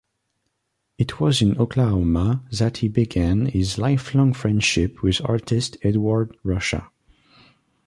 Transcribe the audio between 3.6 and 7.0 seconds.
lifelong friendship with artist Edward Ruscha.